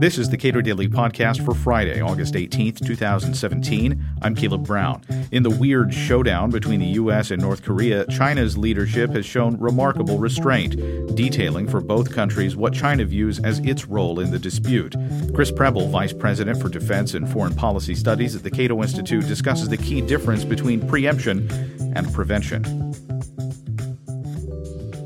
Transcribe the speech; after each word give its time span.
This 0.00 0.16
is 0.16 0.30
the 0.30 0.38
Cato 0.38 0.62
Daily 0.62 0.88
Podcast 0.88 1.44
for 1.44 1.52
Friday, 1.52 2.00
August 2.00 2.32
18th, 2.32 2.82
2017. 2.86 4.02
I'm 4.22 4.34
Caleb 4.34 4.66
Brown. 4.66 5.02
In 5.30 5.42
the 5.42 5.50
weird 5.50 5.92
showdown 5.92 6.48
between 6.48 6.80
the 6.80 6.86
U.S. 6.86 7.30
and 7.30 7.42
North 7.42 7.62
Korea, 7.62 8.06
China's 8.06 8.56
leadership 8.56 9.10
has 9.10 9.26
shown 9.26 9.58
remarkable 9.58 10.16
restraint, 10.16 10.74
detailing 11.14 11.68
for 11.68 11.82
both 11.82 12.14
countries 12.14 12.56
what 12.56 12.72
China 12.72 13.04
views 13.04 13.40
as 13.40 13.58
its 13.58 13.88
role 13.88 14.20
in 14.20 14.30
the 14.30 14.38
dispute. 14.38 14.94
Chris 15.34 15.52
Preble, 15.52 15.88
Vice 15.88 16.14
President 16.14 16.58
for 16.58 16.70
Defense 16.70 17.12
and 17.12 17.30
Foreign 17.30 17.54
Policy 17.54 17.94
Studies 17.94 18.34
at 18.34 18.42
the 18.42 18.50
Cato 18.50 18.80
Institute, 18.80 19.26
discusses 19.26 19.68
the 19.68 19.76
key 19.76 20.00
difference 20.00 20.46
between 20.46 20.88
preemption 20.88 21.46
and 21.94 22.10
prevention. 22.14 22.64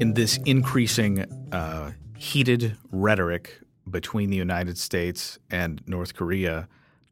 In 0.00 0.14
this 0.14 0.36
increasing 0.44 1.26
uh, 1.50 1.90
heated 2.24 2.76
rhetoric 2.90 3.60
between 3.88 4.30
the 4.30 4.36
United 4.36 4.78
States 4.78 5.38
and 5.50 5.82
North 5.86 6.14
Korea, 6.14 6.68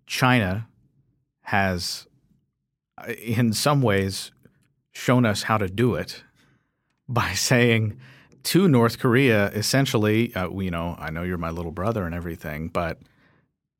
China 0.06 0.66
has, 1.42 2.06
uh, 2.96 3.12
in 3.12 3.52
some 3.52 3.82
ways, 3.82 4.32
shown 4.90 5.26
us 5.26 5.42
how 5.42 5.58
to 5.58 5.68
do 5.68 5.94
it 5.94 6.24
by 7.08 7.32
saying 7.32 7.98
to 8.44 8.66
North 8.66 8.98
Korea, 8.98 9.48
essentially, 9.48 10.34
uh, 10.34 10.50
you 10.50 10.70
know, 10.70 10.96
I 10.98 11.10
know 11.10 11.22
you're 11.22 11.38
my 11.38 11.50
little 11.50 11.72
brother 11.72 12.06
and 12.06 12.14
everything, 12.14 12.68
but 12.68 12.98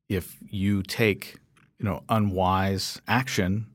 if 0.07 0.37
you 0.47 0.83
take, 0.83 1.35
you 1.79 1.85
know, 1.85 2.03
unwise 2.09 3.01
action, 3.07 3.65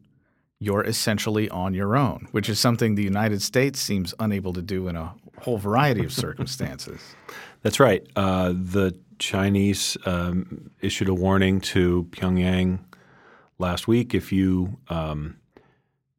you're 0.61 0.85
essentially 0.85 1.51
on 1.51 1.75
your 1.75 1.97
own, 1.97 2.29
which 2.31 2.49
is 2.49 2.59
something 2.61 2.95
the 2.95 3.03
United 3.03 3.43
States 3.43 3.81
seems 3.81 4.15
unable 4.19 4.53
to 4.53 4.63
do 4.63 4.89
in 4.89 4.97
a 4.97 5.15
whole 5.39 5.59
variety 5.59 6.05
of 6.05 6.13
circumstances. 6.13 7.01
That's 7.63 7.81
right. 7.81 8.07
Uh, 8.15 8.53
the 8.55 8.97
Chinese 9.19 9.97
um, 10.07 10.71
issued 10.81 11.09
a 11.09 11.15
warning 11.15 11.61
to 11.61 12.07
Pyongyang 12.11 12.81
last 13.59 13.89
week 13.89 14.15
if 14.15 14.33
you 14.33 14.79
um, 14.89 15.37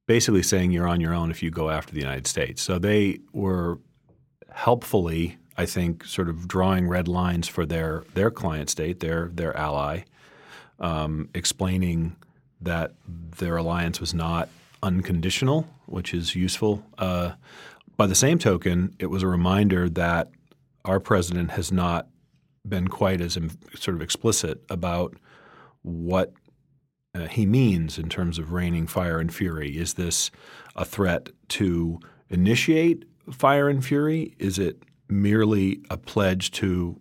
basically 0.06 0.44
saying 0.44 0.72
you're 0.72 0.88
on 0.88 1.00
your 1.00 1.14
own 1.14 1.32
if 1.32 1.42
you 1.42 1.50
go 1.50 1.70
after 1.70 1.94
the 1.94 2.00
United 2.00 2.28
States. 2.28 2.62
So 2.62 2.80
they 2.80 3.20
were 3.32 3.80
helpfully, 4.52 5.38
I 5.58 5.66
think, 5.66 6.04
sort 6.04 6.30
of 6.30 6.48
drawing 6.48 6.88
red 6.88 7.08
lines 7.08 7.48
for 7.48 7.66
their 7.66 8.04
their 8.14 8.32
client 8.32 8.70
state, 8.70 9.00
their 9.00 9.30
their 9.34 9.56
ally, 9.56 10.02
um, 10.80 11.30
explaining 11.34 12.16
that 12.62 12.94
their 13.38 13.58
alliance 13.58 14.00
was 14.00 14.14
not 14.14 14.50
unconditional, 14.84 15.68
which 15.86 16.14
is 16.14 16.36
useful. 16.36 16.84
Uh, 16.98 17.34
by 18.00 18.08
the 18.08 18.16
same 18.16 18.40
token, 18.40 18.96
it 18.98 19.08
was 19.08 19.24
a 19.24 19.28
reminder 19.28 19.90
that 19.90 20.30
our 20.86 21.02
president 21.02 21.52
has 21.52 21.70
not 21.70 22.08
been 22.66 22.88
quite 22.88 23.20
as 23.20 23.38
sort 23.76 23.94
of 23.94 24.02
explicit 24.02 24.64
about 24.70 25.18
what 25.82 26.32
uh, 27.14 27.28
he 27.28 27.46
means 27.46 27.98
in 27.98 28.08
terms 28.08 28.40
of 28.40 28.54
raining 28.54 28.88
fire 28.88 29.20
and 29.20 29.36
fury. 29.36 29.78
Is 29.78 29.96
this 29.96 30.32
a 30.78 30.86
threat 30.86 31.28
to 31.50 32.00
initiate 32.30 33.04
fire 33.34 33.68
and 33.68 33.84
fury? 33.84 34.34
Is 34.40 34.58
it 34.58 34.82
merely 35.10 35.82
a 35.90 35.98
pledge 35.98 36.52
to 36.52 36.98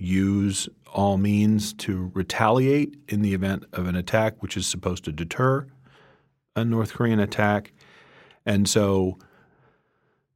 use 0.00 0.68
all 0.92 1.16
means 1.16 1.72
to 1.74 2.10
retaliate 2.12 2.96
in 3.08 3.22
the 3.22 3.34
event 3.34 3.66
of 3.72 3.86
an 3.86 3.94
attack, 3.94 4.42
which 4.42 4.56
is 4.56 4.66
supposed 4.66 5.04
to 5.04 5.12
deter 5.12 5.68
a 6.56 6.64
North 6.64 6.92
Korean 6.92 7.20
attack? 7.20 7.72
And 8.44 8.68
so 8.68 9.16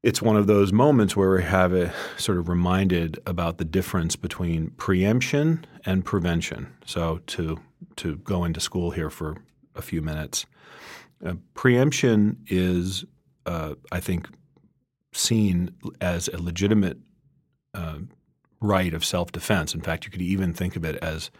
it's 0.03 0.23
one 0.23 0.37
of 0.37 0.47
those 0.47 0.73
moments 0.73 1.17
where 1.17 1.31
we 1.31 1.43
have 1.43 1.73
a 1.73 1.93
sort 2.17 2.39
of 2.39 2.49
reminded 2.49 3.19
about 3.27 3.59
the 3.59 3.65
difference 3.65 4.15
between 4.17 4.71
preemption 4.71 5.67
and 5.85 6.05
prevention. 6.05 6.73
So 6.87 7.21
to 7.29 7.59
to 7.97 8.17
go 8.19 8.45
into 8.45 8.61
school 8.61 8.93
here 8.93 9.11
for 9.11 9.37
a 9.75 9.83
few 9.83 10.03
minutes, 10.03 10.47
uh, 11.25 11.35
preemption 11.55 12.39
is, 12.47 13.05
uh, 13.47 13.75
I 13.91 14.01
think, 14.01 14.29
seen 15.13 15.71
as 16.01 16.29
a 16.29 16.41
legitimate 16.41 16.99
uh, 17.75 17.99
right 18.61 18.95
of 18.95 19.05
self-defense. 19.05 19.75
In 19.75 19.81
fact, 19.81 20.05
you 20.05 20.11
could 20.11 20.23
even 20.23 20.53
think 20.53 20.77
of 20.77 20.85
it 20.85 20.97
as 20.97 21.31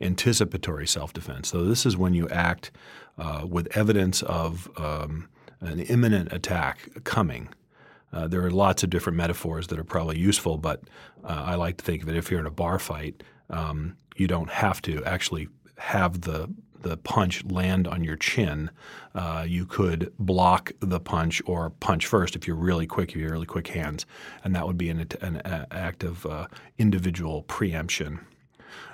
anticipatory 0.00 0.86
self-defense. 0.86 1.48
So 1.48 1.64
this 1.64 1.86
is 1.86 1.96
when 1.96 2.14
you 2.14 2.28
act 2.28 2.70
uh, 3.16 3.46
with 3.48 3.76
evidence 3.76 4.22
of 4.22 4.68
um, 4.76 5.28
an 5.60 5.80
imminent 5.80 6.32
attack 6.32 6.88
coming. 7.04 7.48
Uh, 8.12 8.26
there 8.26 8.44
are 8.44 8.50
lots 8.50 8.82
of 8.82 8.90
different 8.90 9.16
metaphors 9.16 9.66
that 9.68 9.78
are 9.78 9.84
probably 9.84 10.18
useful, 10.18 10.56
but 10.56 10.82
uh, 11.24 11.42
I 11.46 11.54
like 11.56 11.76
to 11.78 11.84
think 11.84 12.02
of 12.02 12.08
it 12.08 12.16
if 12.16 12.30
you're 12.30 12.40
in 12.40 12.46
a 12.46 12.50
bar 12.50 12.78
fight, 12.78 13.22
um, 13.50 13.96
you 14.16 14.26
don't 14.26 14.50
have 14.50 14.80
to 14.82 15.04
actually 15.04 15.48
have 15.76 16.22
the 16.22 16.48
the 16.80 16.96
punch 16.96 17.44
land 17.44 17.88
on 17.88 18.04
your 18.04 18.16
chin. 18.16 18.70
Uh, 19.14 19.44
you 19.46 19.66
could 19.66 20.12
block 20.18 20.70
the 20.80 21.00
punch 21.00 21.42
or 21.44 21.70
punch 21.70 22.06
first 22.06 22.36
if 22.36 22.46
you're 22.46 22.56
really 22.56 22.86
quick, 22.86 23.10
if 23.10 23.16
you 23.16 23.24
have 23.24 23.32
really 23.32 23.46
quick 23.46 23.68
hands, 23.68 24.06
and 24.44 24.54
that 24.54 24.66
would 24.66 24.78
be 24.78 24.88
an, 24.88 25.06
an 25.20 25.42
act 25.72 26.04
of 26.04 26.24
uh, 26.24 26.46
individual 26.78 27.42
preemption. 27.42 28.20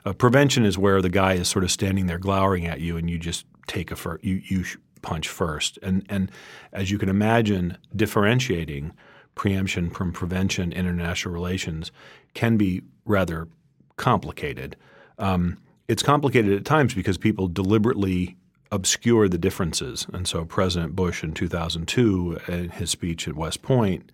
Uh, 0.05 0.13
prevention 0.13 0.65
is 0.65 0.79
where 0.79 1.03
the 1.03 1.11
guy 1.11 1.35
is 1.35 1.49
sort 1.49 1.65
of 1.65 1.71
standing 1.71 2.07
there 2.07 2.19
glowering 2.19 2.67
at 2.67 2.81
you, 2.81 2.97
and 2.97 3.11
you 3.11 3.19
just 3.19 3.45
take 3.67 3.91
a 3.91 3.97
fir- 3.97 4.21
you 4.23 4.41
you 4.47 4.65
punch 5.05 5.29
first. 5.29 5.79
And, 5.83 6.05
and 6.09 6.31
as 6.73 6.91
you 6.91 6.99
can 6.99 7.09
imagine, 7.09 7.79
differentiating 7.95 8.93
preemption 9.35 9.91
from 9.91 10.13
prevention 10.13 10.73
in 10.73 10.87
international 10.87 11.33
relations 11.33 11.93
can 12.35 12.57
be 12.57 12.83
rather 13.05 13.49
complicated. 13.97 14.77
Um, 15.19 15.59
it's 15.87 16.03
complicated 16.03 16.53
at 16.53 16.65
times 16.65 16.95
because 16.95 17.19
people 17.19 17.47
deliberately 17.47 18.37
obscure 18.73 19.29
the 19.29 19.39
differences. 19.39 20.07
And 20.13 20.27
so 20.27 20.45
President 20.45 20.97
Bush 20.97 21.23
in 21.23 21.33
2002, 21.33 22.39
in 22.49 22.71
his 22.71 22.91
speech 22.91 23.29
at 23.29 23.37
West 23.37 23.63
Point, 23.63 24.11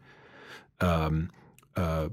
um, 0.81 1.31
uh, 1.77 2.09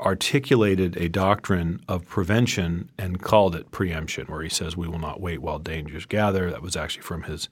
articulated 0.00 0.96
a 0.96 1.08
doctrine 1.08 1.80
of 1.88 2.06
prevention 2.06 2.90
and 2.98 3.20
called 3.20 3.54
it 3.54 3.70
preemption, 3.70 4.26
where 4.26 4.42
he 4.42 4.48
says, 4.48 4.76
We 4.76 4.88
will 4.88 4.98
not 4.98 5.20
wait 5.20 5.40
while 5.40 5.58
dangers 5.58 6.06
gather. 6.06 6.50
That 6.50 6.62
was 6.62 6.76
actually 6.76 7.02
from 7.02 7.24
his 7.24 7.48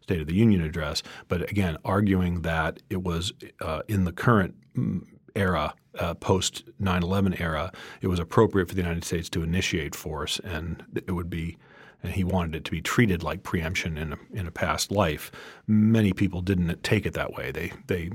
State 0.00 0.20
of 0.22 0.26
the 0.26 0.34
Union 0.34 0.62
address. 0.62 1.02
But 1.28 1.50
again, 1.50 1.76
arguing 1.84 2.40
that 2.42 2.80
it 2.88 3.02
was 3.02 3.32
uh, 3.60 3.82
in 3.88 4.04
the 4.04 4.12
current 4.12 4.54
mm, 4.74 5.04
era, 5.36 5.74
uh, 5.98 6.14
post 6.14 6.64
9 6.78 7.02
11 7.02 7.34
era, 7.40 7.72
it 8.00 8.06
was 8.06 8.18
appropriate 8.18 8.68
for 8.68 8.74
the 8.74 8.80
United 8.80 9.04
States 9.04 9.28
to 9.30 9.42
initiate 9.42 9.94
force, 9.94 10.38
and 10.40 10.82
it 10.94 11.12
would 11.12 11.28
be 11.28 11.58
and 12.02 12.12
he 12.12 12.24
wanted 12.24 12.54
it 12.54 12.64
to 12.64 12.70
be 12.70 12.80
treated 12.80 13.22
like 13.22 13.42
preemption 13.42 13.98
in 13.98 14.12
a, 14.12 14.18
in 14.32 14.46
a 14.46 14.50
past 14.50 14.92
life. 14.92 15.30
Many 15.66 16.12
people 16.12 16.40
didn't 16.40 16.82
take 16.82 17.06
it 17.06 17.14
that 17.14 17.32
way. 17.32 17.50
They 17.50 17.72
they 17.86 18.10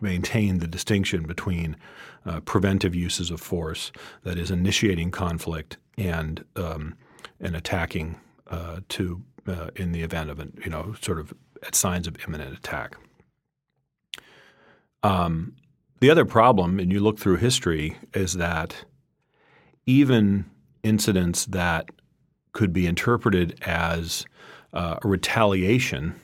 maintained 0.00 0.60
the 0.60 0.68
distinction 0.68 1.22
between 1.22 1.76
uh, 2.26 2.40
preventive 2.40 2.94
uses 2.94 3.30
of 3.30 3.40
force, 3.40 3.90
that 4.22 4.38
is, 4.38 4.50
initiating 4.50 5.10
conflict, 5.10 5.76
and 5.96 6.44
um, 6.56 6.94
and 7.40 7.56
attacking 7.56 8.16
uh, 8.48 8.80
to 8.90 9.22
uh, 9.46 9.70
in 9.76 9.92
the 9.92 10.02
event 10.02 10.30
of 10.30 10.38
an 10.38 10.58
you 10.64 10.70
know 10.70 10.94
sort 11.00 11.18
of 11.18 11.32
at 11.62 11.74
signs 11.74 12.06
of 12.06 12.16
imminent 12.26 12.56
attack. 12.56 12.96
Um, 15.02 15.54
the 16.00 16.10
other 16.10 16.24
problem, 16.24 16.78
and 16.78 16.92
you 16.92 17.00
look 17.00 17.18
through 17.18 17.36
history, 17.36 17.96
is 18.14 18.34
that 18.34 18.84
even 19.86 20.46
incidents 20.82 21.46
that 21.46 21.90
could 22.54 22.72
be 22.72 22.86
interpreted 22.86 23.58
as 23.62 24.24
uh, 24.72 24.96
a 25.02 25.06
retaliation 25.06 26.18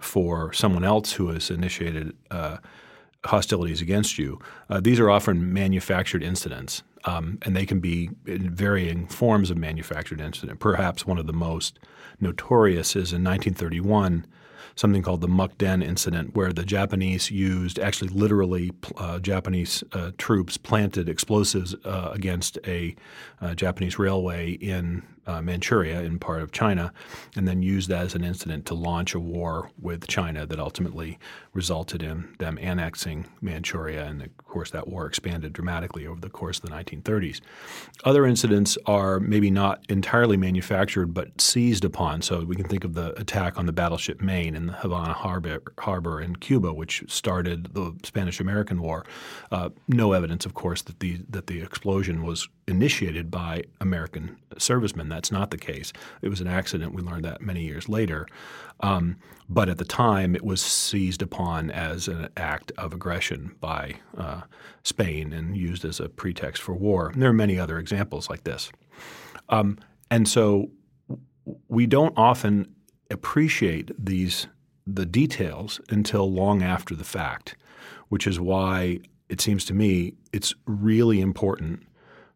for 0.00 0.52
someone 0.52 0.84
else 0.84 1.12
who 1.12 1.28
has 1.28 1.50
initiated 1.50 2.14
uh, 2.30 2.56
hostilities 3.24 3.80
against 3.80 4.18
you. 4.18 4.40
Uh, 4.68 4.80
these 4.80 4.98
are 4.98 5.10
often 5.10 5.52
manufactured 5.52 6.22
incidents, 6.22 6.82
um, 7.04 7.38
and 7.42 7.54
they 7.54 7.64
can 7.64 7.80
be 7.80 8.10
in 8.26 8.50
varying 8.50 9.06
forms 9.06 9.50
of 9.50 9.56
manufactured 9.56 10.20
incident. 10.20 10.58
Perhaps 10.58 11.06
one 11.06 11.18
of 11.18 11.26
the 11.26 11.32
most 11.32 11.78
notorious 12.20 12.90
is 12.90 13.12
in 13.12 13.22
1931 13.22 14.26
something 14.76 15.02
called 15.02 15.20
the 15.20 15.28
Mukden 15.28 15.84
incident, 15.84 16.34
where 16.34 16.52
the 16.52 16.64
Japanese 16.64 17.30
used 17.30 17.78
actually 17.78 18.08
literally 18.08 18.72
uh, 18.96 19.18
Japanese 19.20 19.84
uh, 19.92 20.10
troops 20.18 20.56
planted 20.56 21.08
explosives 21.08 21.74
uh, 21.84 22.10
against 22.12 22.58
a 22.66 22.96
uh, 23.40 23.54
Japanese 23.54 23.98
railway 23.98 24.52
in 24.52 25.02
uh, 25.26 25.40
Manchuria, 25.40 26.02
in 26.02 26.18
part 26.18 26.42
of 26.42 26.52
China, 26.52 26.92
and 27.36 27.46
then 27.46 27.62
used 27.62 27.88
that 27.88 28.04
as 28.04 28.14
an 28.14 28.24
incident 28.24 28.66
to 28.66 28.74
launch 28.74 29.14
a 29.14 29.20
war 29.20 29.70
with 29.80 30.06
China 30.06 30.46
that 30.46 30.58
ultimately 30.58 31.18
resulted 31.52 32.02
in 32.02 32.34
them 32.38 32.58
annexing 32.60 33.26
Manchuria. 33.40 34.04
And 34.04 34.22
of 34.22 34.36
course, 34.38 34.70
that 34.70 34.88
war 34.88 35.06
expanded 35.06 35.52
dramatically 35.52 36.06
over 36.06 36.20
the 36.20 36.30
course 36.30 36.58
of 36.58 36.64
the 36.68 36.76
1930s. 36.76 37.40
Other 38.04 38.26
incidents 38.26 38.76
are 38.86 39.20
maybe 39.20 39.50
not 39.50 39.84
entirely 39.88 40.36
manufactured 40.36 41.14
but 41.14 41.40
seized 41.40 41.84
upon. 41.84 42.22
So 42.22 42.44
we 42.44 42.56
can 42.56 42.68
think 42.68 42.84
of 42.84 42.94
the 42.94 43.18
attack 43.18 43.58
on 43.58 43.66
the 43.66 43.72
battleship 43.72 44.20
Maine 44.20 44.54
in 44.54 44.66
the 44.66 44.72
Havana 44.72 45.12
Harbor, 45.12 45.62
harbor 45.78 46.20
in 46.20 46.36
Cuba, 46.36 46.72
which 46.72 47.04
started 47.08 47.74
the 47.74 47.94
Spanish 48.02 48.40
American 48.40 48.80
War. 48.80 49.04
Uh, 49.50 49.70
no 49.88 50.12
evidence, 50.12 50.44
of 50.44 50.54
course, 50.54 50.82
that 50.82 51.00
the, 51.00 51.20
that 51.28 51.46
the 51.46 51.62
explosion 51.62 52.24
was 52.24 52.48
initiated 52.66 53.30
by 53.30 53.62
American 53.80 54.36
servicemen. 54.58 55.08
That's 55.08 55.30
not 55.30 55.50
the 55.50 55.58
case. 55.58 55.92
It 56.22 56.28
was 56.28 56.40
an 56.40 56.46
accident. 56.46 56.94
We 56.94 57.02
learned 57.02 57.24
that 57.24 57.42
many 57.42 57.62
years 57.62 57.88
later. 57.88 58.26
Um, 58.80 59.16
but 59.48 59.68
at 59.68 59.78
the 59.78 59.84
time, 59.84 60.34
it 60.34 60.44
was 60.44 60.60
seized 60.60 61.22
upon 61.22 61.70
as 61.70 62.08
an 62.08 62.28
act 62.36 62.72
of 62.78 62.92
aggression 62.92 63.54
by 63.60 63.96
uh, 64.16 64.42
Spain 64.82 65.32
and 65.32 65.56
used 65.56 65.84
as 65.84 66.00
a 66.00 66.08
pretext 66.08 66.62
for 66.62 66.74
war. 66.74 67.08
And 67.08 67.20
there 67.20 67.30
are 67.30 67.34
many 67.34 67.58
other 67.58 67.78
examples 67.78 68.30
like 68.30 68.44
this. 68.44 68.70
Um, 69.50 69.78
and 70.10 70.26
so 70.26 70.70
we 71.68 71.86
don't 71.86 72.14
often 72.16 72.74
appreciate 73.10 73.90
these 74.02 74.46
the 74.86 75.06
details 75.06 75.80
until 75.88 76.30
long 76.30 76.62
after 76.62 76.94
the 76.94 77.04
fact, 77.04 77.56
which 78.08 78.26
is 78.26 78.38
why 78.38 79.00
it 79.30 79.40
seems 79.40 79.64
to 79.64 79.72
me 79.72 80.12
it's 80.32 80.54
really 80.66 81.20
important 81.20 81.86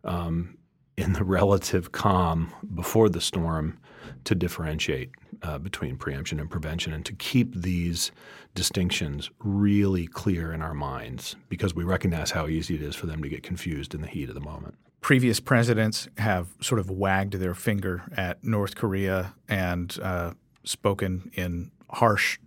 um, 0.05 0.57
in 0.97 1.13
the 1.13 1.25
relative 1.25 1.93
calm 1.93 2.53
before 2.75 3.09
the 3.09 3.21
storm 3.21 3.79
to 4.25 4.35
differentiate 4.35 5.11
uh, 5.43 5.59
between 5.59 5.97
preemption 5.97 6.41
and 6.41 6.51
prevention 6.51 6.93
and 6.93 7.07
to 7.07 7.13
keep 7.15 7.55
these 7.55 8.11
distinctions 8.55 9.31
really 9.39 10.07
clear 10.07 10.53
in 10.53 10.61
our 10.61 10.75
minds 10.75 11.37
because 11.49 11.75
we 11.75 11.85
recognize 11.85 12.33
how 12.33 12.49
easy 12.49 12.75
it 12.75 12.83
is 12.83 12.97
for 12.97 13.07
them 13.07 13.23
to 13.23 13.29
get 13.29 13.43
confused 13.43 13.95
in 13.95 14.01
the 14.01 14.09
heat 14.09 14.29
of 14.29 14.35
the 14.35 14.41
moment. 14.41 14.75
Previous 15.01 15.39
presidents 15.39 16.09
have 16.19 16.49
sort 16.61 16.81
of 16.81 16.91
wagged 16.91 17.35
their 17.35 17.55
finger 17.55 18.03
at 18.17 18.43
North 18.43 18.75
Korea 18.75 19.35
and 19.49 19.97
uh, 20.03 20.33
spoken 20.65 21.31
in 21.35 21.71
harsh, 21.91 22.39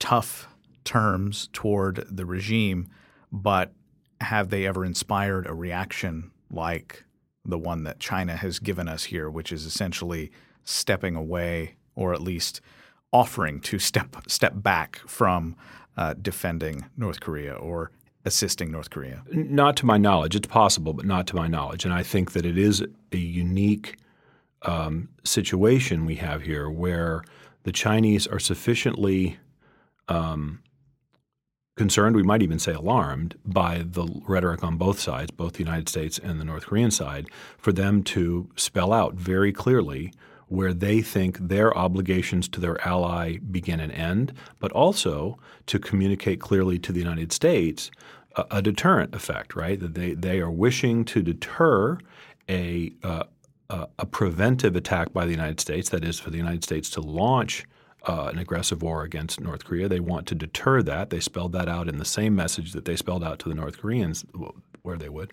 tough 0.00 0.48
terms 0.82 1.48
toward 1.52 2.04
the 2.10 2.26
regime, 2.26 2.88
but 3.30 3.72
have 4.20 4.50
they 4.50 4.66
ever 4.66 4.84
inspired 4.84 5.46
a 5.46 5.54
reaction 5.54 6.31
like 6.52 7.04
the 7.44 7.58
one 7.58 7.84
that 7.84 7.98
China 7.98 8.36
has 8.36 8.58
given 8.58 8.88
us 8.88 9.04
here, 9.04 9.30
which 9.30 9.52
is 9.52 9.64
essentially 9.64 10.30
stepping 10.64 11.16
away 11.16 11.74
or 11.94 12.14
at 12.14 12.20
least 12.20 12.60
offering 13.12 13.60
to 13.60 13.78
step 13.78 14.16
step 14.28 14.52
back 14.56 15.00
from 15.06 15.56
uh, 15.96 16.14
defending 16.14 16.86
North 16.96 17.20
Korea 17.20 17.54
or 17.54 17.90
assisting 18.24 18.70
North 18.70 18.90
Korea? 18.90 19.22
Not 19.32 19.76
to 19.78 19.86
my 19.86 19.98
knowledge. 19.98 20.36
It's 20.36 20.46
possible, 20.46 20.92
but 20.92 21.04
not 21.04 21.26
to 21.28 21.36
my 21.36 21.48
knowledge. 21.48 21.84
And 21.84 21.92
I 21.92 22.02
think 22.02 22.32
that 22.32 22.46
it 22.46 22.56
is 22.56 22.84
a 23.12 23.16
unique 23.16 23.96
um, 24.62 25.08
situation 25.24 26.06
we 26.06 26.16
have 26.16 26.42
here 26.42 26.70
where 26.70 27.24
the 27.64 27.72
Chinese 27.72 28.26
are 28.26 28.38
sufficiently 28.38 29.38
um, 30.08 30.62
concerned, 31.76 32.14
we 32.14 32.22
might 32.22 32.42
even 32.42 32.58
say 32.58 32.72
alarmed, 32.72 33.34
by 33.44 33.82
the 33.84 34.06
rhetoric 34.26 34.62
on 34.62 34.76
both 34.76 35.00
sides, 35.00 35.30
both 35.30 35.54
the 35.54 35.64
United 35.64 35.88
States 35.88 36.18
and 36.18 36.40
the 36.40 36.44
North 36.44 36.66
Korean 36.66 36.90
side, 36.90 37.28
for 37.56 37.72
them 37.72 38.02
to 38.04 38.48
spell 38.56 38.92
out 38.92 39.14
very 39.14 39.52
clearly 39.52 40.12
where 40.48 40.74
they 40.74 41.00
think 41.00 41.38
their 41.38 41.76
obligations 41.76 42.46
to 42.46 42.60
their 42.60 42.78
ally 42.86 43.38
begin 43.38 43.80
and 43.80 43.92
end, 43.92 44.34
but 44.58 44.70
also 44.72 45.38
to 45.64 45.78
communicate 45.78 46.40
clearly 46.40 46.78
to 46.78 46.92
the 46.92 47.00
United 47.00 47.32
States 47.32 47.90
a, 48.36 48.44
a 48.50 48.62
deterrent 48.62 49.14
effect, 49.14 49.56
right? 49.56 49.80
That 49.80 49.94
they, 49.94 50.12
they 50.12 50.40
are 50.40 50.50
wishing 50.50 51.06
to 51.06 51.22
deter 51.22 51.98
a, 52.50 52.92
uh, 53.02 53.24
a 53.70 54.04
preventive 54.04 54.76
attack 54.76 55.14
by 55.14 55.24
the 55.24 55.30
United 55.30 55.58
States, 55.58 55.88
that 55.88 56.04
is, 56.04 56.20
for 56.20 56.28
the 56.28 56.36
United 56.36 56.62
States 56.62 56.90
to 56.90 57.00
launch 57.00 57.64
uh, 58.06 58.30
an 58.32 58.38
aggressive 58.38 58.82
war 58.82 59.02
against 59.02 59.40
North 59.40 59.64
Korea. 59.64 59.88
They 59.88 60.00
want 60.00 60.26
to 60.28 60.34
deter 60.34 60.82
that. 60.82 61.10
They 61.10 61.20
spelled 61.20 61.52
that 61.52 61.68
out 61.68 61.88
in 61.88 61.98
the 61.98 62.04
same 62.04 62.34
message 62.34 62.72
that 62.72 62.84
they 62.84 62.96
spelled 62.96 63.24
out 63.24 63.38
to 63.40 63.48
the 63.48 63.54
North 63.54 63.78
Koreans, 63.78 64.24
where 64.82 64.96
they 64.96 65.08
would. 65.08 65.32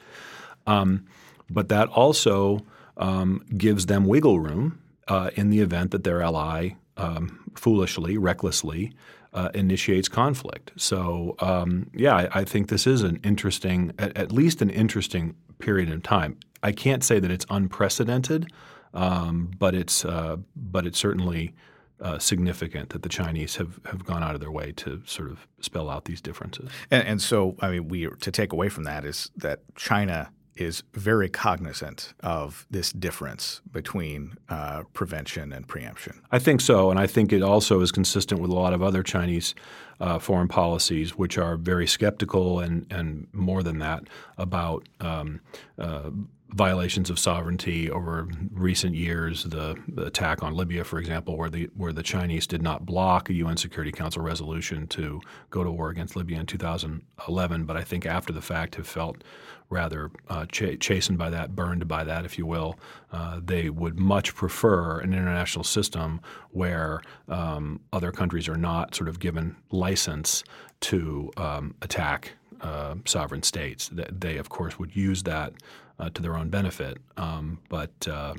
Um, 0.68 1.06
but 1.50 1.70
that 1.70 1.90
also 1.90 2.66
um, 2.98 3.44
gives 3.58 3.88
them 3.88 4.06
wiggle 4.06 4.40
room 4.40 4.80
uh, 5.08 5.32
in 5.36 5.50
the 5.50 5.60
event 5.60 5.92
that 5.92 6.04
their 6.04 6.22
ally 6.22 6.72
um, 6.98 7.52
foolishly, 7.56 8.18
recklessly 8.18 8.94
uh, 9.34 9.50
initiates 9.54 10.08
conflict. 10.08 10.72
So, 10.76 11.36
um, 11.40 11.90
yeah, 11.94 12.16
I, 12.16 12.40
I, 12.40 12.44
think 12.44 12.68
this 12.68 12.88
is 12.88 13.04
an 13.04 13.20
interesting, 13.24 13.94
at, 14.00 14.18
at, 14.18 14.32
least 14.32 14.62
an 14.62 14.70
interesting 14.70 15.36
period 15.60 15.92
of 15.92 16.04
time. 16.04 16.38
I 16.64 16.72
can't 16.72 17.04
say 17.04 17.20
that 17.20 17.30
it's 17.30 17.46
unprecedented, 17.50 18.52
um, 18.94 19.52
but 19.58 19.76
it's 19.76 20.04
uh, 20.04 20.38
but 20.56 20.88
it's 20.88 20.98
certainly 20.98 21.54
uh, 22.02 22.20
significant 22.20 22.90
that 22.90 23.04
the 23.04 23.10
Chinese 23.10 23.58
have, 23.58 23.80
have 23.86 24.06
gone 24.06 24.24
out 24.24 24.36
of 24.36 24.42
their 24.42 24.52
way 24.52 24.72
to 24.72 25.02
sort 25.06 25.30
of 25.30 25.48
spell 25.60 25.90
out 25.90 26.06
these 26.06 26.22
differences. 26.22 26.70
And, 26.92 27.08
and 27.08 27.22
so, 27.22 27.56
I 27.60 27.72
mean, 27.72 27.88
we 27.88 28.08
to 28.08 28.32
take 28.32 28.54
away 28.54 28.70
from 28.70 28.84
that 28.86 29.06
is 29.06 29.32
that 29.38 29.60
China 29.76 30.32
is 30.56 30.84
very 30.94 31.30
cognizant 31.30 32.14
of 32.22 32.68
this 32.70 32.92
difference 32.92 33.62
between 33.72 34.34
uh, 34.50 34.84
prevention 34.94 35.54
and 35.54 35.68
preemption. 35.68 36.22
I 36.32 36.40
think 36.40 36.60
so, 36.60 36.90
and 36.92 37.00
I 37.00 37.08
think 37.08 37.32
it 37.32 37.42
also 37.42 37.80
is 37.80 37.92
consistent 37.92 38.42
with 38.42 38.52
a 38.52 38.54
lot 38.54 38.74
of 38.74 38.84
other 38.84 39.02
Chinese 39.02 39.56
uh, 40.02 40.20
foreign 40.20 40.50
policies, 40.50 41.18
which 41.18 41.38
are 41.38 41.56
very 41.56 41.88
skeptical 41.88 42.60
and 42.60 42.86
and 42.92 43.28
more 43.32 43.64
than 43.64 43.80
that 43.80 44.04
about 44.38 44.88
um, 45.00 45.42
uh, 45.78 46.10
violations 46.54 47.10
of 47.10 47.20
sovereignty 47.20 47.90
over 47.90 48.28
recent 48.52 48.96
years. 48.96 49.44
The, 49.44 49.78
attack 49.98 50.44
on 50.44 50.56
Libya, 50.56 50.84
for 50.84 50.98
example, 51.00 51.38
where 51.38 51.50
the 51.50 51.70
where 51.76 51.94
the 51.94 52.04
Chinese 52.04 52.48
did 52.48 52.62
not 52.62 52.86
block 52.86 53.30
a 53.30 53.34
UN 53.34 53.58
Security 53.58 53.92
Council 53.92 54.22
resolution 54.22 54.88
to 54.88 55.22
go 55.50 55.64
to 55.64 55.72
war 55.72 55.90
against 55.90 56.16
Libya 56.16 56.40
in 56.40 56.46
2011, 56.46 57.66
but 57.66 57.78
I 57.78 57.84
think 57.84 58.06
after 58.06 58.34
the 58.34 58.42
fact 58.42 58.76
have 58.76 58.88
felt 58.88 59.24
rather 59.70 60.10
uh, 60.30 60.46
ch- 60.46 60.80
chastened 60.80 61.18
by 61.18 61.30
that, 61.30 61.56
burned 61.56 61.88
by 61.88 62.04
that, 62.04 62.26
if 62.26 62.38
you 62.38 62.46
will. 62.46 62.80
Uh, 63.12 63.40
they 63.44 63.70
would 63.70 64.00
much 64.00 64.34
prefer 64.36 65.00
an 65.00 65.14
international 65.14 65.64
system 65.64 66.20
where 66.52 67.02
um, 67.28 67.80
other 67.94 68.12
countries 68.12 68.50
are 68.50 68.58
not 68.58 68.96
sort 68.96 69.08
of 69.08 69.20
given 69.20 69.56
license 69.72 70.44
to 70.82 71.32
um, 71.38 71.76
attack 71.82 72.34
uh, 72.62 72.96
sovereign 73.06 73.44
states. 73.44 73.90
They, 73.92 74.38
of 74.38 74.50
course, 74.50 74.78
would 74.80 74.96
use 74.96 75.24
that 75.24 75.54
uh, 76.00 76.10
to 76.12 76.22
their 76.22 76.36
own 76.36 76.50
benefit. 76.50 76.98
Um, 77.18 77.60
but 77.70 78.08
uh, 78.08 78.36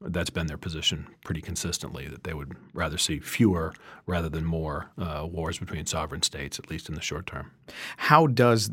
that's 0.00 0.30
been 0.30 0.46
their 0.46 0.56
position 0.56 1.06
pretty 1.24 1.40
consistently 1.40 2.08
that 2.08 2.24
they 2.24 2.34
would 2.34 2.56
rather 2.72 2.98
see 2.98 3.20
fewer 3.20 3.74
rather 4.06 4.28
than 4.28 4.44
more 4.44 4.90
uh, 4.98 5.26
wars 5.30 5.58
between 5.58 5.86
sovereign 5.86 6.22
states, 6.22 6.58
at 6.58 6.70
least 6.70 6.88
in 6.88 6.94
the 6.94 7.00
short 7.00 7.26
term. 7.26 7.50
How 7.96 8.26
does 8.26 8.70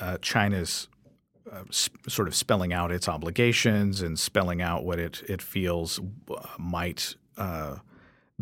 uh, 0.00 0.18
China's 0.18 0.88
uh, 1.50 1.64
sp- 1.72 1.96
sort 2.08 2.28
of 2.28 2.34
spelling 2.34 2.72
out 2.72 2.92
its 2.92 3.08
obligations 3.08 4.02
and 4.02 4.18
spelling 4.18 4.60
out 4.60 4.84
what 4.84 4.98
it, 4.98 5.22
it 5.28 5.42
feels 5.42 5.98
uh, 6.30 6.46
might 6.58 7.14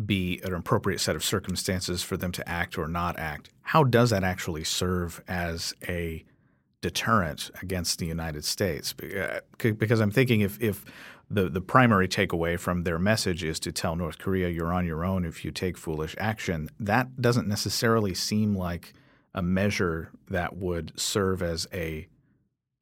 be 0.05 0.39
an 0.43 0.53
appropriate 0.53 0.99
set 0.99 1.15
of 1.15 1.23
circumstances 1.23 2.03
for 2.03 2.17
them 2.17 2.31
to 2.31 2.47
act 2.47 2.77
or 2.77 2.87
not 2.87 3.17
act. 3.19 3.49
How 3.61 3.83
does 3.83 4.09
that 4.11 4.23
actually 4.23 4.63
serve 4.63 5.21
as 5.27 5.73
a 5.87 6.23
deterrent 6.81 7.51
against 7.61 7.99
the 7.99 8.05
United 8.05 8.45
States? 8.45 8.93
Uh, 9.01 9.39
because 9.61 9.99
I'm 9.99 10.11
thinking 10.11 10.41
if, 10.41 10.61
if 10.61 10.85
the, 11.29 11.49
the 11.49 11.61
primary 11.61 12.07
takeaway 12.07 12.59
from 12.59 12.83
their 12.83 12.99
message 12.99 13.43
is 13.43 13.59
to 13.61 13.71
tell 13.71 13.95
North 13.95 14.17
Korea 14.17 14.49
you're 14.49 14.73
on 14.73 14.85
your 14.85 15.05
own 15.05 15.25
if 15.25 15.45
you 15.45 15.51
take 15.51 15.77
foolish 15.77 16.15
action, 16.17 16.69
that 16.79 17.21
doesn't 17.21 17.47
necessarily 17.47 18.13
seem 18.13 18.55
like 18.55 18.93
a 19.35 19.41
measure 19.41 20.11
that 20.29 20.57
would 20.57 20.97
serve 20.99 21.41
as 21.41 21.67
a 21.73 22.07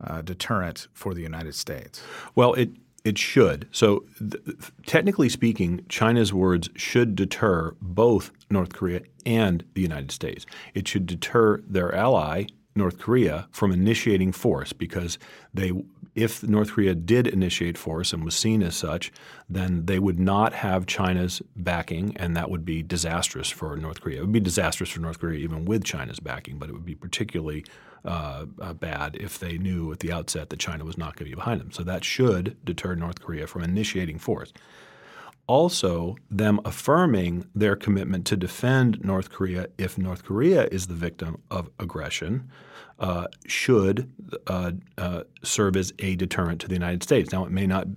uh, 0.01 0.21
deterrent 0.21 0.87
for 0.93 1.13
the 1.13 1.21
United 1.21 1.55
States. 1.55 2.01
Well, 2.35 2.53
it 2.53 2.69
it 3.07 3.17
should. 3.17 3.67
So, 3.71 4.03
th- 4.19 4.43
technically 4.85 5.29
speaking, 5.29 5.85
China's 5.87 6.33
words 6.33 6.69
should 6.75 7.15
deter 7.15 7.73
both 7.81 8.31
North 8.49 8.73
Korea 8.73 9.01
and 9.25 9.63
the 9.75 9.81
United 9.81 10.11
States. 10.11 10.45
It 10.73 10.89
should 10.89 11.05
deter 11.05 11.61
their 11.65 11.95
ally, 11.95 12.47
North 12.75 12.99
Korea 12.99 13.47
from 13.51 13.71
initiating 13.71 14.33
force 14.33 14.73
because 14.73 15.17
they 15.53 15.71
if 16.15 16.41
North 16.41 16.71
Korea 16.71 16.95
did 16.95 17.27
initiate 17.27 17.77
force 17.77 18.11
and 18.11 18.25
was 18.25 18.35
seen 18.35 18.63
as 18.63 18.75
such, 18.75 19.11
then 19.47 19.85
they 19.85 19.99
would 19.99 20.19
not 20.19 20.51
have 20.51 20.87
China's 20.87 21.43
backing, 21.55 22.17
and 22.17 22.35
that 22.35 22.49
would 22.49 22.65
be 22.65 22.81
disastrous 22.81 23.51
for 23.51 23.77
North 23.77 24.01
Korea. 24.01 24.17
It 24.17 24.21
would 24.21 24.31
be 24.31 24.39
disastrous 24.39 24.89
for 24.89 24.99
North 24.99 25.19
Korea 25.19 25.37
even 25.37 25.65
with 25.65 25.83
China's 25.83 26.19
backing, 26.19 26.57
but 26.57 26.69
it 26.69 26.73
would 26.73 26.85
be 26.85 26.95
particularly 26.95 27.63
uh, 28.07 28.45
uh, 28.61 28.73
bad 28.73 29.15
if 29.19 29.37
they 29.37 29.57
knew 29.57 29.91
at 29.91 29.99
the 29.99 30.11
outset 30.11 30.49
that 30.49 30.59
China 30.59 30.85
was 30.85 30.97
not 30.97 31.15
going 31.15 31.29
to 31.29 31.31
be 31.31 31.35
behind 31.35 31.61
them. 31.61 31.71
So 31.71 31.83
that 31.83 32.03
should 32.03 32.57
deter 32.65 32.95
North 32.95 33.21
Korea 33.21 33.45
from 33.45 33.63
initiating 33.63 34.17
force 34.19 34.51
also 35.47 36.17
them 36.29 36.59
affirming 36.65 37.47
their 37.55 37.75
commitment 37.75 38.25
to 38.25 38.35
defend 38.35 39.03
North 39.03 39.31
Korea 39.31 39.67
if 39.77 39.97
North 39.97 40.23
Korea 40.23 40.67
is 40.71 40.87
the 40.87 40.93
victim 40.93 41.41
of 41.49 41.69
aggression 41.79 42.49
uh, 42.99 43.27
should 43.47 44.11
uh, 44.47 44.73
uh, 44.97 45.23
serve 45.43 45.77
as 45.77 45.93
a 45.99 46.15
deterrent 46.15 46.59
to 46.61 46.67
the 46.67 46.73
United 46.73 47.01
States. 47.01 47.31
Now, 47.31 47.45
it 47.45 47.51
may 47.51 47.67
not 47.67 47.87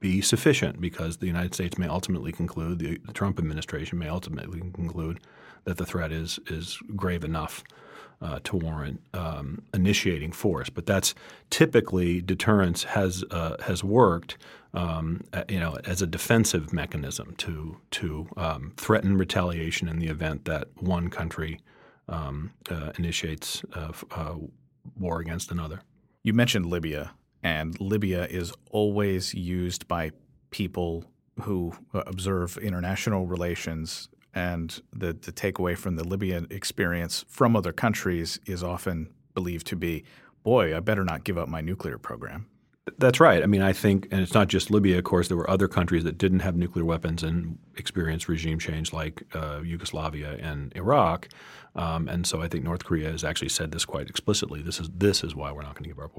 be 0.00 0.20
sufficient 0.20 0.80
because 0.80 1.16
the 1.16 1.26
United 1.26 1.54
States 1.54 1.78
may 1.78 1.88
ultimately 1.88 2.30
conclude, 2.30 2.78
the, 2.78 2.98
the 3.06 3.12
Trump 3.12 3.38
administration 3.38 3.98
may 3.98 4.08
ultimately 4.08 4.60
conclude 4.60 5.20
that 5.64 5.76
the 5.76 5.86
threat 5.86 6.12
is 6.12 6.38
is 6.46 6.78
grave 6.94 7.24
enough 7.24 7.64
uh, 8.20 8.40
to 8.44 8.56
warrant 8.56 9.00
um, 9.14 9.62
initiating 9.72 10.32
force. 10.32 10.70
But 10.70 10.86
that's 10.86 11.14
typically 11.50 12.20
deterrence 12.20 12.84
has 12.84 13.24
uh, 13.30 13.56
has 13.62 13.84
worked, 13.84 14.36
um, 14.74 15.24
you 15.48 15.60
know, 15.60 15.78
as 15.84 16.02
a 16.02 16.06
defensive 16.06 16.72
mechanism 16.72 17.34
to 17.38 17.78
to 17.92 18.28
um, 18.36 18.72
threaten 18.76 19.16
retaliation 19.16 19.88
in 19.88 19.98
the 19.98 20.08
event 20.08 20.44
that 20.46 20.68
one 20.76 21.10
country 21.10 21.60
um, 22.08 22.52
uh, 22.70 22.92
initiates 22.98 23.62
uh, 23.74 23.92
uh, 24.10 24.34
war 24.98 25.20
against 25.20 25.50
another. 25.50 25.80
You 26.22 26.32
mentioned 26.32 26.66
Libya, 26.66 27.12
and 27.42 27.78
Libya 27.80 28.26
is 28.26 28.52
always 28.70 29.34
used 29.34 29.86
by 29.86 30.10
people 30.50 31.04
who 31.42 31.72
observe 31.92 32.58
international 32.58 33.26
relations 33.26 34.08
and 34.38 34.80
the, 34.92 35.12
the 35.14 35.32
takeaway 35.32 35.76
from 35.76 35.96
the 35.96 36.04
Libyan 36.04 36.46
experience 36.48 37.24
from 37.28 37.56
other 37.56 37.72
countries 37.72 38.38
is 38.46 38.62
often 38.62 39.12
believed 39.34 39.66
to 39.66 39.74
be, 39.74 40.04
boy, 40.44 40.76
I 40.76 40.78
better 40.78 41.02
not 41.02 41.24
give 41.24 41.36
up 41.36 41.48
my 41.48 41.60
nuclear 41.60 41.98
program. 41.98 42.46
That's 42.98 43.20
right. 43.20 43.42
I 43.42 43.46
mean, 43.46 43.62
I 43.62 43.72
think, 43.72 44.08
and 44.10 44.20
it's 44.20 44.34
not 44.34 44.48
just 44.48 44.70
Libya. 44.70 44.98
Of 44.98 45.04
course, 45.04 45.28
there 45.28 45.36
were 45.36 45.48
other 45.50 45.68
countries 45.68 46.04
that 46.04 46.16
didn't 46.16 46.40
have 46.40 46.56
nuclear 46.56 46.84
weapons 46.84 47.22
and 47.22 47.58
experienced 47.76 48.28
regime 48.28 48.58
change, 48.58 48.92
like 48.92 49.22
uh, 49.34 49.60
Yugoslavia 49.62 50.38
and 50.40 50.72
Iraq. 50.76 51.28
Um, 51.74 52.08
and 52.08 52.26
so, 52.26 52.40
I 52.40 52.48
think 52.48 52.64
North 52.64 52.84
Korea 52.84 53.10
has 53.10 53.24
actually 53.24 53.50
said 53.50 53.72
this 53.72 53.84
quite 53.84 54.08
explicitly. 54.08 54.62
This 54.62 54.80
is 54.80 54.88
this 54.94 55.22
is 55.22 55.34
why 55.34 55.52
we're 55.52 55.62
not 55.62 55.74
going 55.74 55.84
to 55.84 55.94
give 55.94 56.02
up 56.02 56.16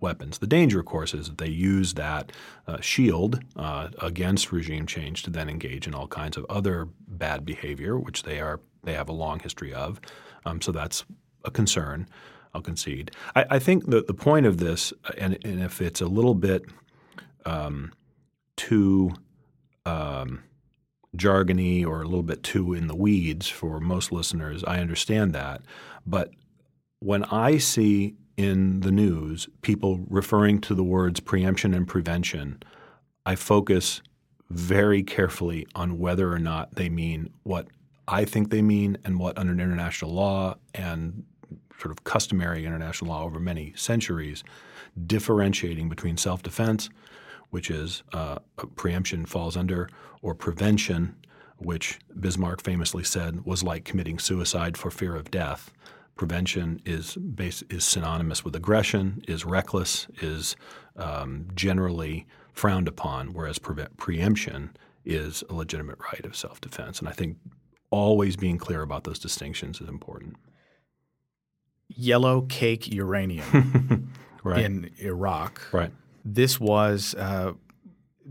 weapons. 0.00 0.38
The 0.38 0.46
danger, 0.46 0.80
of 0.80 0.86
course, 0.86 1.14
is 1.14 1.28
that 1.28 1.38
they 1.38 1.48
use 1.48 1.94
that 1.94 2.32
uh, 2.66 2.80
shield 2.80 3.40
uh, 3.56 3.88
against 4.00 4.52
regime 4.52 4.86
change 4.86 5.22
to 5.24 5.30
then 5.30 5.48
engage 5.48 5.86
in 5.86 5.94
all 5.94 6.08
kinds 6.08 6.36
of 6.36 6.44
other 6.48 6.88
bad 7.08 7.44
behavior, 7.44 7.98
which 7.98 8.22
they 8.24 8.40
are 8.40 8.60
they 8.84 8.94
have 8.94 9.08
a 9.08 9.12
long 9.12 9.40
history 9.40 9.72
of. 9.72 10.00
Um, 10.44 10.60
so 10.60 10.72
that's 10.72 11.04
a 11.44 11.50
concern. 11.50 12.08
I'll 12.56 12.62
concede. 12.62 13.10
I, 13.34 13.44
I 13.50 13.58
think 13.58 13.90
that 13.90 14.06
the 14.06 14.14
point 14.14 14.46
of 14.46 14.56
this, 14.56 14.94
and, 15.18 15.38
and, 15.44 15.60
if 15.60 15.82
it's 15.82 16.00
a 16.00 16.06
little 16.06 16.34
bit 16.34 16.64
um, 17.44 17.92
too 18.56 19.12
um, 19.84 20.42
jargony 21.14 21.86
or 21.86 22.00
a 22.00 22.06
little 22.06 22.22
bit 22.22 22.42
too 22.42 22.72
in 22.72 22.86
the 22.86 22.96
weeds 22.96 23.46
for 23.46 23.78
most 23.78 24.10
listeners, 24.10 24.64
I 24.64 24.80
understand 24.80 25.34
that. 25.34 25.60
But 26.06 26.30
when 27.00 27.24
I 27.24 27.58
see 27.58 28.14
in 28.38 28.80
the 28.80 28.90
news 28.90 29.48
people 29.60 30.00
referring 30.08 30.62
to 30.62 30.74
the 30.74 30.84
words 30.84 31.20
preemption 31.20 31.74
and 31.74 31.86
prevention, 31.86 32.62
I 33.26 33.34
focus 33.34 34.00
very 34.48 35.02
carefully 35.02 35.66
on 35.74 35.98
whether 35.98 36.32
or 36.32 36.38
not 36.38 36.76
they 36.76 36.88
mean 36.88 37.28
what 37.42 37.66
I 38.08 38.24
think 38.24 38.48
they 38.48 38.62
mean 38.62 38.96
and 39.04 39.18
what 39.18 39.36
under 39.36 39.52
international 39.52 40.14
law 40.14 40.56
and 40.72 41.24
sort 41.78 41.90
of 41.90 42.04
customary 42.04 42.64
international 42.64 43.10
law 43.10 43.24
over 43.24 43.38
many 43.38 43.72
centuries, 43.76 44.42
differentiating 45.06 45.88
between 45.88 46.16
self 46.16 46.42
defense, 46.42 46.88
which 47.50 47.70
is 47.70 48.02
uh, 48.12 48.38
preemption 48.76 49.26
falls 49.26 49.56
under, 49.56 49.88
or 50.22 50.34
prevention, 50.34 51.16
which 51.58 51.98
Bismarck 52.18 52.62
famously 52.62 53.04
said 53.04 53.44
was 53.44 53.62
like 53.62 53.84
committing 53.84 54.18
suicide 54.18 54.76
for 54.76 54.90
fear 54.90 55.14
of 55.14 55.30
death. 55.30 55.72
Prevention 56.16 56.80
is 56.86 57.14
base, 57.16 57.62
is 57.68 57.84
synonymous 57.84 58.44
with 58.44 58.56
aggression, 58.56 59.22
is 59.28 59.44
reckless, 59.44 60.06
is 60.22 60.56
um, 60.96 61.46
generally 61.54 62.26
frowned 62.52 62.88
upon, 62.88 63.34
whereas 63.34 63.58
pre- 63.58 63.84
preemption 63.98 64.74
is 65.04 65.44
a 65.50 65.54
legitimate 65.54 65.98
right 66.12 66.24
of 66.24 66.34
self 66.34 66.60
defense. 66.60 66.98
And 67.00 67.08
I 67.08 67.12
think 67.12 67.36
always 67.90 68.34
being 68.36 68.56
clear 68.56 68.82
about 68.82 69.04
those 69.04 69.18
distinctions 69.18 69.80
is 69.80 69.88
important 69.88 70.36
yellow 71.88 72.42
cake 72.42 72.92
uranium 72.92 74.12
right. 74.44 74.64
in 74.64 74.90
Iraq. 74.98 75.62
Right. 75.72 75.92
This 76.24 76.58
was 76.58 77.14
uh, 77.14 77.52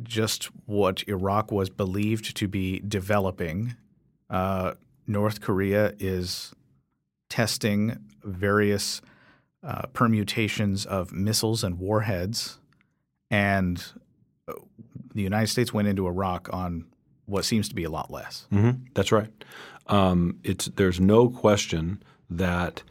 just 0.03 0.45
what 0.65 1.03
Iraq 1.07 1.51
was 1.51 1.69
believed 1.69 2.35
to 2.37 2.47
be 2.47 2.79
developing. 2.79 3.75
Uh, 4.29 4.73
North 5.07 5.41
Korea 5.41 5.93
is 5.99 6.53
testing 7.29 7.97
various 8.23 9.01
uh, 9.63 9.83
permutations 9.93 10.85
of 10.85 11.11
missiles 11.11 11.63
and 11.63 11.79
warheads, 11.79 12.59
and 13.31 13.83
uh, 14.47 14.53
the 15.13 15.21
United 15.21 15.47
States 15.47 15.73
went 15.73 15.87
into 15.87 16.07
Iraq 16.07 16.49
on 16.53 16.85
what 17.25 17.45
seems 17.45 17.67
to 17.69 17.75
be 17.75 17.83
a 17.83 17.89
lot 17.89 18.11
less. 18.11 18.47
Mm-hmm. 18.53 18.83
That's 18.93 19.11
right. 19.11 19.29
Um, 19.87 20.39
it's 20.43 20.65
there's 20.65 20.99
no 20.99 21.29
question 21.29 22.01
that 22.29 22.83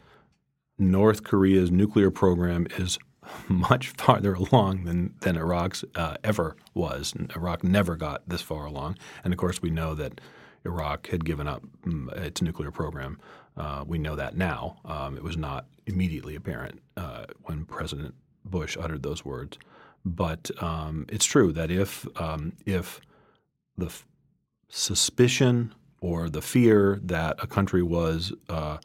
North 0.77 1.23
Korea's 1.23 1.71
nuclear 1.71 2.11
program 2.11 2.67
is 2.77 2.97
much 3.47 3.89
farther 3.89 4.33
along 4.33 4.83
than 4.83 5.15
than 5.21 5.37
Iraq's 5.37 5.83
uh, 5.95 6.17
ever 6.23 6.55
was. 6.73 7.13
Iraq 7.35 7.63
never 7.63 7.95
got 7.95 8.27
this 8.27 8.41
far 8.41 8.65
along, 8.65 8.97
and 9.23 9.33
of 9.33 9.37
course 9.37 9.61
we 9.61 9.69
know 9.69 9.95
that 9.95 10.21
Iraq 10.65 11.07
had 11.07 11.25
given 11.25 11.47
up 11.47 11.63
mm, 11.85 12.11
its 12.17 12.41
nuclear 12.41 12.71
program. 12.71 13.19
Uh, 13.55 13.83
we 13.87 13.97
know 13.97 14.15
that 14.15 14.35
now. 14.35 14.77
Um, 14.83 15.15
it 15.15 15.23
was 15.23 15.37
not 15.37 15.65
immediately 15.85 16.35
apparent 16.35 16.81
uh, 16.97 17.25
when 17.43 17.65
President 17.65 18.15
Bush 18.43 18.75
uttered 18.79 19.03
those 19.03 19.23
words, 19.23 19.57
but 20.03 20.51
um, 20.61 21.05
it's 21.09 21.25
true 21.25 21.51
that 21.53 21.71
if 21.71 22.05
um, 22.19 22.53
if 22.65 22.99
the 23.77 23.87
f- 23.87 24.05
suspicion 24.69 25.73
or 26.01 26.29
the 26.29 26.41
fear 26.41 26.99
that 27.03 27.37
a 27.41 27.47
country 27.47 27.81
was 27.81 28.33
uh, 28.49 28.77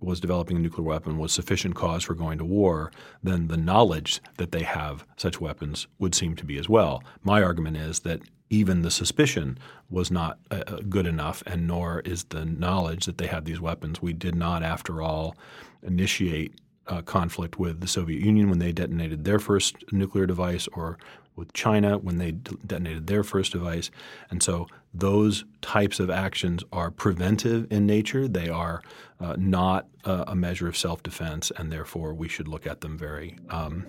was 0.00 0.20
developing 0.20 0.56
a 0.56 0.60
nuclear 0.60 0.86
weapon 0.86 1.18
was 1.18 1.32
sufficient 1.32 1.74
cause 1.74 2.04
for 2.04 2.14
going 2.14 2.38
to 2.38 2.44
war, 2.44 2.90
then 3.22 3.48
the 3.48 3.56
knowledge 3.56 4.20
that 4.36 4.52
they 4.52 4.62
have 4.62 5.06
such 5.16 5.40
weapons 5.40 5.86
would 5.98 6.14
seem 6.14 6.36
to 6.36 6.44
be 6.44 6.58
as 6.58 6.68
well. 6.68 7.02
My 7.22 7.42
argument 7.42 7.76
is 7.76 8.00
that 8.00 8.20
even 8.50 8.82
the 8.82 8.90
suspicion 8.90 9.58
was 9.90 10.10
not 10.10 10.38
uh, 10.50 10.62
uh 10.66 10.76
good 10.88 11.06
enough, 11.06 11.42
and 11.46 11.66
nor 11.66 12.00
is 12.00 12.24
the 12.24 12.44
knowledge 12.44 13.06
that 13.06 13.18
they 13.18 13.26
had 13.26 13.44
these 13.44 13.60
weapons. 13.60 14.00
We 14.00 14.12
did 14.12 14.34
not, 14.34 14.62
after 14.62 15.02
all, 15.02 15.36
initiate 15.82 16.54
uh, 16.86 17.02
conflict 17.02 17.58
with 17.58 17.80
the 17.80 17.88
Soviet 17.88 18.22
Union 18.22 18.48
when 18.48 18.58
they 18.58 18.72
detonated 18.72 19.24
their 19.24 19.38
first 19.38 19.76
nuclear 19.92 20.26
device, 20.26 20.68
or 20.72 20.98
with 21.36 21.52
China 21.52 21.98
when 21.98 22.18
they 22.18 22.32
detonated 22.32 23.06
their 23.06 23.22
first 23.22 23.52
device. 23.52 23.90
And 24.30 24.42
so 24.42 24.66
those 24.92 25.44
types 25.60 26.00
of 26.00 26.10
actions 26.10 26.64
are 26.72 26.90
preventive 26.90 27.70
in 27.70 27.86
nature. 27.86 28.26
They 28.26 28.48
are 28.48 28.82
uh, 29.20 29.36
not 29.38 29.86
uh, 30.04 30.24
a 30.26 30.34
measure 30.34 30.66
of 30.68 30.76
self 30.76 31.02
defense, 31.02 31.52
and 31.56 31.70
therefore 31.70 32.14
we 32.14 32.28
should 32.28 32.48
look 32.48 32.66
at 32.66 32.80
them 32.80 32.96
very, 32.98 33.38
um, 33.50 33.86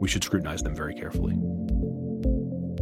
we 0.00 0.08
should 0.08 0.24
scrutinize 0.24 0.62
them 0.62 0.74
very 0.74 0.94
carefully. 0.94 1.38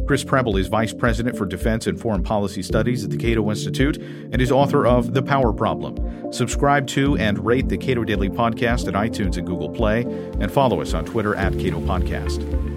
Chris 0.05 0.23
Preble 0.23 0.57
is 0.57 0.67
Vice 0.67 0.93
President 0.93 1.37
for 1.37 1.45
Defense 1.45 1.87
and 1.87 1.97
Foreign 1.99 2.23
Policy 2.23 2.61
Studies 2.61 3.05
at 3.05 3.09
the 3.09 3.15
Cato 3.15 3.49
Institute 3.49 3.97
and 3.97 4.41
is 4.41 4.51
author 4.51 4.85
of 4.85 5.13
The 5.13 5.23
Power 5.23 5.53
Problem. 5.53 6.31
Subscribe 6.33 6.87
to 6.87 7.15
and 7.17 7.43
rate 7.45 7.69
the 7.69 7.77
Cato 7.77 8.03
Daily 8.03 8.29
Podcast 8.29 8.87
at 8.87 8.95
iTunes 8.95 9.37
and 9.37 9.47
Google 9.47 9.69
Play, 9.69 10.01
and 10.01 10.51
follow 10.51 10.81
us 10.81 10.93
on 10.93 11.05
Twitter 11.05 11.35
at 11.35 11.53
Cato 11.53 11.79
Podcast. 11.79 12.72